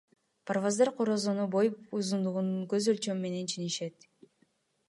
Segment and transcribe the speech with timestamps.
[0.51, 1.69] Парваздар корозунун бой
[1.99, 4.13] узундугун көз өлчөм менен ченешет.